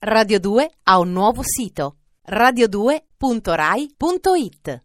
[0.00, 1.96] Radio 2 ha un nuovo sito
[2.30, 4.82] radio2.rai.it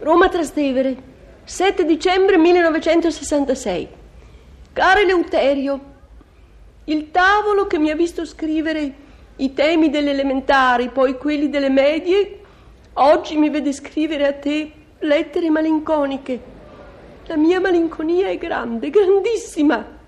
[0.00, 0.96] Roma Trastevere,
[1.44, 3.88] 7 dicembre 1966.
[4.72, 5.80] Caro Eleuterio,
[6.86, 8.94] il tavolo che mi ha visto scrivere
[9.36, 12.39] i temi delle elementari, poi quelli delle medie,
[13.02, 16.58] oggi mi vede scrivere a te lettere malinconiche.
[17.26, 19.98] La mia malinconia è grande, grandissima.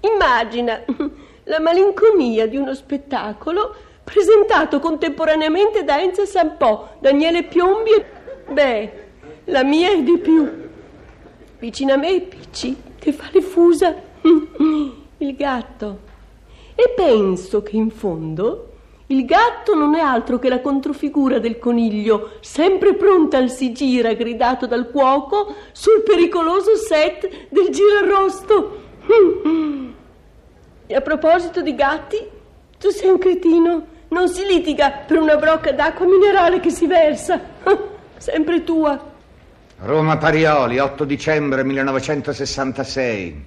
[0.00, 0.84] Immagina
[1.44, 3.74] la malinconia di uno spettacolo
[4.04, 8.04] presentato contemporaneamente da Enza Sampo, Daniele Piombi e...
[8.50, 8.92] Beh,
[9.46, 10.66] la mia è di più.
[11.58, 13.94] Vicino a me è Picci, che fa le fusa.
[15.18, 15.98] Il gatto.
[16.74, 18.67] E penso che in fondo
[19.10, 24.12] il gatto non è altro che la controfigura del coniglio, sempre pronta al si gira,
[24.12, 28.82] gridato dal cuoco, sul pericoloso set del girarrosto.
[30.86, 32.16] E a proposito di gatti,
[32.78, 33.86] tu sei un cretino.
[34.08, 37.40] Non si litiga per una brocca d'acqua minerale che si versa.
[38.18, 39.16] Sempre tua.
[39.80, 43.46] Roma Parioli, 8 dicembre 1966.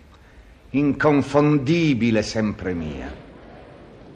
[0.72, 3.21] Inconfondibile sempre mia.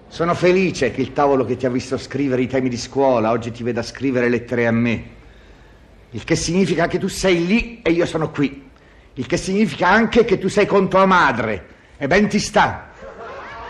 [0.07, 3.51] Sono felice che il tavolo che ti ha visto scrivere i temi di scuola oggi
[3.51, 5.03] ti veda scrivere lettere a me.
[6.11, 8.69] Il che significa che tu sei lì e io sono qui.
[9.15, 11.67] Il che significa anche che tu sei con tua madre.
[11.97, 12.91] E ben ti sta.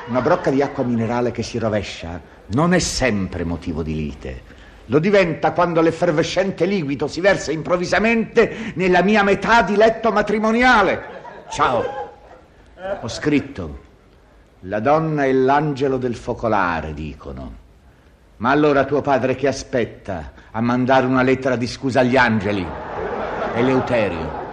[0.07, 4.53] Una brocca di acqua minerale che si rovescia non è sempre motivo di lite.
[4.87, 11.01] Lo diventa quando l'effervescente liquido si versa improvvisamente nella mia metà di letto matrimoniale.
[11.49, 12.11] Ciao.
[13.01, 13.84] Ho scritto.
[14.67, 17.53] La donna è l'angelo del focolare, dicono.
[18.37, 22.65] Ma allora tuo padre che aspetta a mandare una lettera di scusa agli angeli?
[23.53, 24.43] Eleuterio.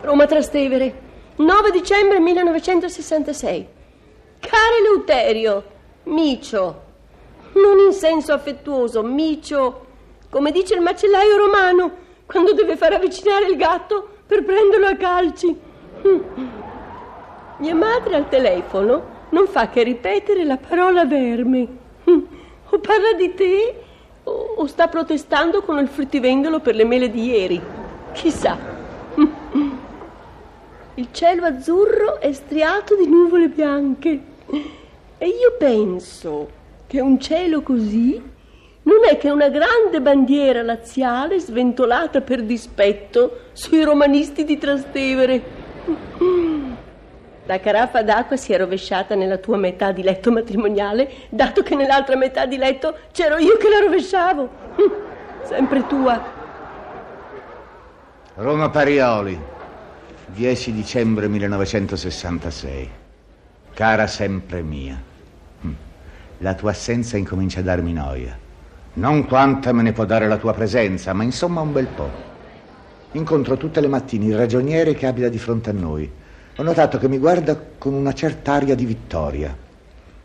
[0.00, 0.92] Roma Trastevere,
[1.36, 3.68] 9 dicembre 1966.
[4.40, 5.64] Caro Eleuterio,
[6.04, 6.82] micio,
[7.52, 9.86] non in senso affettuoso, micio,
[10.30, 11.92] come dice il macellaio romano
[12.26, 15.60] quando deve far avvicinare il gatto per prenderlo a calci.
[17.58, 21.66] Mia madre al telefono non fa che ripetere la parola verme.
[22.70, 23.74] O parla di te
[24.24, 27.60] o, o sta protestando con il fruttivendolo per le mele di ieri.
[28.12, 28.58] Chissà.
[30.94, 34.20] Il cielo azzurro è striato di nuvole bianche
[35.18, 36.48] e io penso
[36.86, 38.20] che un cielo così
[38.82, 45.42] non è che una grande bandiera laziale sventolata per dispetto sui romanisti di Trastevere.
[47.48, 52.14] La caraffa d'acqua si è rovesciata nella tua metà di letto matrimoniale, dato che nell'altra
[52.14, 54.48] metà di letto c'ero io che la rovesciavo.
[55.44, 56.22] Sempre tua.
[58.34, 59.40] Roma Parioli,
[60.26, 62.90] 10 dicembre 1966.
[63.72, 65.02] Cara sempre mia,
[65.62, 65.72] hm,
[66.40, 68.36] la tua assenza incomincia a darmi noia.
[68.92, 72.10] Non quanta me ne può dare la tua presenza, ma insomma un bel po'.
[73.12, 76.26] Incontro tutte le mattine il ragioniere che abita di fronte a noi.
[76.60, 79.56] Ho notato che mi guarda con una certa aria di vittoria.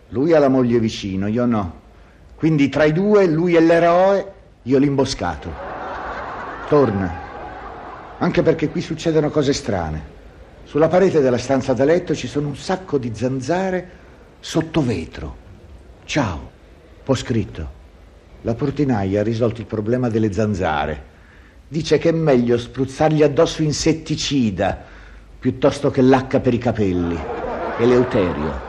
[0.09, 1.81] Lui ha la moglie vicino, io no.
[2.33, 4.33] Quindi tra i due lui è l'eroe,
[4.63, 5.51] io l'imboscato.
[6.67, 7.13] Torna.
[8.17, 10.01] Anche perché qui succedono cose strane.
[10.63, 13.89] Sulla parete della stanza da letto ci sono un sacco di zanzare
[14.39, 15.35] sotto vetro.
[16.05, 16.49] Ciao.
[17.05, 17.69] Ho scritto.
[18.41, 21.11] La portinaia ha risolto il problema delle zanzare.
[21.67, 24.92] Dice che è meglio spruzzargli addosso insetticida
[25.43, 27.19] piuttosto che l'acca per i capelli.
[27.77, 28.61] Eleuterio.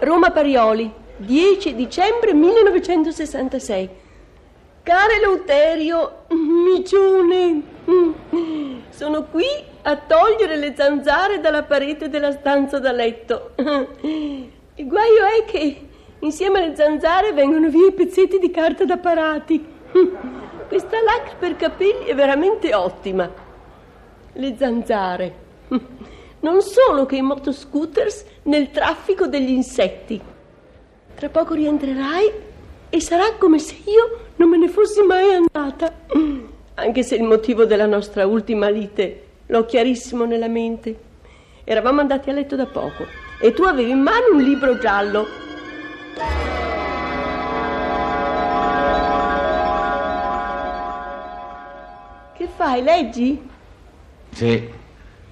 [0.00, 3.90] Roma Parioli, 10 dicembre 1966.
[4.82, 7.62] Caro Eleuterio, micione,
[8.88, 9.44] sono qui
[9.82, 13.50] a togliere le zanzare dalla parete della stanza da letto.
[13.56, 15.88] Il guaio è che
[16.20, 19.62] insieme alle zanzare vengono via i pezzetti di carta da parati.
[20.68, 23.30] Questa lacca per capelli è veramente ottima.
[24.32, 25.48] Le zanzare.
[26.42, 30.18] Non solo che i motoscooters nel traffico degli insetti.
[31.14, 32.32] Tra poco rientrerai
[32.88, 35.92] e sarà come se io non me ne fossi mai andata.
[36.74, 41.08] Anche se il motivo della nostra ultima lite l'ho chiarissimo nella mente.
[41.62, 43.04] Eravamo andati a letto da poco
[43.38, 45.26] e tu avevi in mano un libro giallo.
[52.34, 52.82] Che fai?
[52.82, 53.48] Leggi?
[54.32, 54.78] Sì.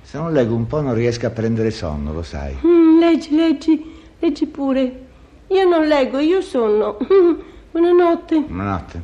[0.09, 2.57] Se non leggo un po' non riesco a prendere sonno, lo sai.
[2.65, 5.01] Mm, leggi, leggi, leggi pure.
[5.49, 6.97] Io non leggo, io sonno.
[7.71, 8.39] Buonanotte.
[8.39, 9.03] Buonanotte.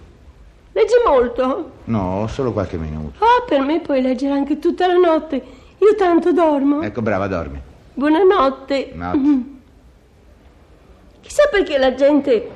[0.72, 1.72] Leggi molto?
[1.84, 3.22] No, solo qualche minuto.
[3.22, 5.42] Ah, per me puoi leggere anche tutta la notte.
[5.76, 6.80] Io tanto dormo.
[6.80, 7.60] Ecco, brava, dormi.
[7.92, 8.92] Buonanotte.
[8.94, 9.44] Notte.
[11.20, 12.48] Chissà perché la gente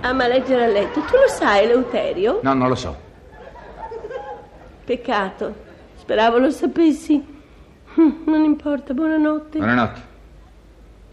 [0.00, 1.02] ama leggere a letto.
[1.02, 2.40] Tu lo sai, Eleuterio?
[2.42, 2.96] No, non lo so.
[4.84, 5.54] Peccato.
[5.94, 7.31] Speravo lo sapessi.
[7.94, 9.58] Hm, Non importa, buonanotte.
[9.58, 10.00] Buonanotte.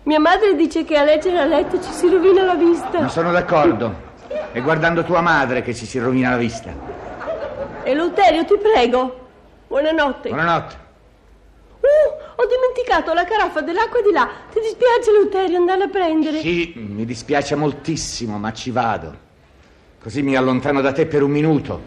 [0.03, 2.99] Mia madre dice che a leggere a letto ci si rovina la vista.
[2.99, 4.07] Non sono d'accordo.
[4.51, 6.71] È guardando tua madre che ci si rovina la vista.
[7.83, 9.27] Eleuterio, ti prego.
[9.67, 10.29] Buonanotte.
[10.29, 10.75] Buonanotte.
[11.81, 14.27] Uh, ho dimenticato la caraffa dell'acqua di là.
[14.51, 16.39] Ti dispiace, Eleuterio, andarla a prendere?
[16.39, 19.27] Sì, mi dispiace moltissimo, ma ci vado.
[20.01, 21.81] Così mi allontano da te per un minuto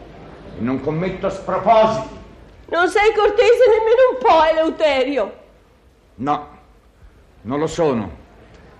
[0.58, 2.20] e non commetto spropositi.
[2.72, 5.36] Non sei cortese nemmeno un po', Eleuterio.
[6.14, 6.48] No,
[7.42, 8.20] non lo sono.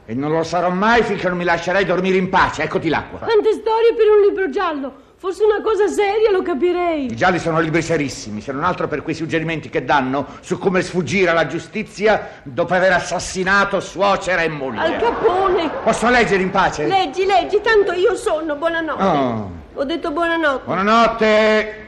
[0.07, 2.63] E non lo sarò mai finché non mi lascerai dormire in pace.
[2.63, 3.19] Eccoti l'acqua.
[3.19, 5.11] Quante storie per un libro giallo.
[5.19, 7.05] Forse una cosa seria lo capirei.
[7.13, 10.81] I gialli sono libri serissimi, se non altro per quei suggerimenti che danno su come
[10.81, 14.81] sfuggire alla giustizia dopo aver assassinato suocera e moglie.
[14.81, 15.71] Al capone.
[15.85, 16.87] Posso leggere in pace?
[16.87, 18.57] Leggi, leggi, tanto io sonno.
[18.57, 19.03] Buonanotte.
[19.03, 19.51] Oh.
[19.75, 20.65] Ho detto buonanotte.
[20.65, 21.82] Buonanotte.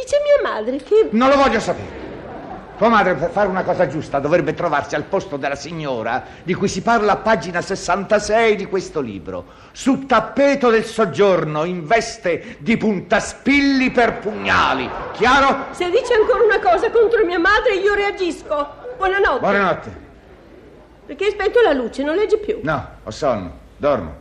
[0.00, 1.08] Dice mia madre che...
[1.10, 2.06] Non lo voglio sapere.
[2.76, 6.68] Tua madre per fare una cosa giusta dovrebbe trovarsi al posto della signora di cui
[6.68, 9.44] si parla a pagina 66 di questo libro.
[9.72, 14.88] Su tappeto del soggiorno in veste di puntaspilli per pugnali.
[15.14, 15.66] Chiaro?
[15.72, 18.68] Se dice ancora una cosa contro mia madre io reagisco.
[18.96, 19.40] Buonanotte.
[19.40, 19.96] Buonanotte.
[21.06, 22.60] Perché hai spento la luce, non leggi più.
[22.62, 23.52] No, ho sonno.
[23.76, 24.14] Dormo.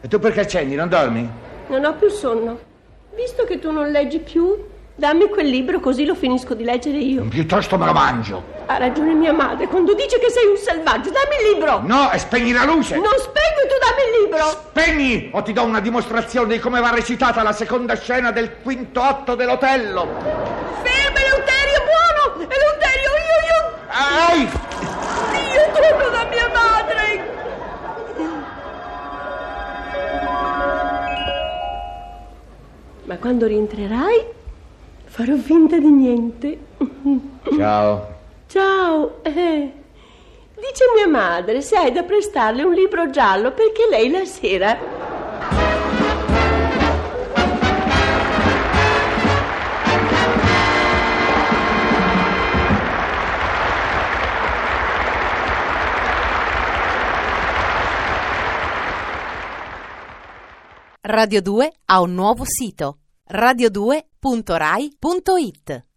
[0.00, 0.76] E tu perché accendi?
[0.76, 1.28] Non dormi?
[1.66, 2.68] Non ho più sonno.
[3.14, 4.56] Visto che tu non leggi più,
[4.94, 7.24] dammi quel libro così lo finisco di leggere io.
[7.24, 8.58] Piuttosto me lo mangio.
[8.66, 11.10] Ha ragione mia madre quando dice che sei un selvaggio.
[11.10, 11.80] Dammi il libro.
[11.84, 12.94] No, e spegni la luce.
[12.94, 14.46] Non spengo e tu dammi il libro.
[14.48, 19.00] Spegni o ti do una dimostrazione di come va recitata la seconda scena del quinto
[19.02, 20.39] atto dell'Otello.
[33.30, 34.26] Quando rientrerai
[35.04, 36.58] farò finta di niente.
[37.56, 38.08] Ciao.
[38.48, 39.22] Ciao.
[39.22, 39.72] eh.
[40.56, 44.78] Dice mia madre se hai da prestarle un libro giallo perché lei la sera
[61.02, 62.98] Radio 2 ha un nuovo sito
[63.30, 65.89] radio2.rai.it